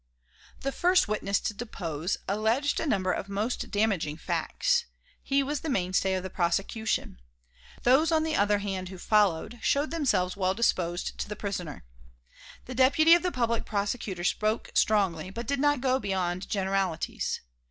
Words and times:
The 0.61 0.71
first 0.71 1.07
witness 1.07 1.39
to 1.41 1.53
depose 1.53 2.17
alleged 2.27 2.79
a 2.79 2.87
number 2.87 3.11
of 3.11 3.29
most 3.29 3.69
damaging 3.69 4.17
facts. 4.17 4.85
He 5.21 5.43
was 5.43 5.59
the 5.59 5.69
mainstay 5.69 6.15
of 6.15 6.23
the 6.23 6.29
prosecution. 6.31 7.19
Those 7.83 8.11
on 8.11 8.23
the 8.23 8.35
other 8.35 8.57
hand 8.57 8.89
who 8.89 8.97
followed 8.97 9.59
showed 9.61 9.91
themselves 9.91 10.35
well 10.35 10.55
disposed 10.55 11.19
to 11.19 11.29
the 11.29 11.35
prisoner. 11.35 11.85
The 12.65 12.73
Deputy 12.73 13.13
of 13.13 13.21
the 13.21 13.31
Public 13.31 13.63
Prosecutor 13.63 14.23
spoke 14.23 14.71
strongly, 14.73 15.29
but 15.29 15.45
did 15.45 15.59
not 15.59 15.81
go 15.81 15.99
beyond 15.99 16.49
generalities. 16.49 17.41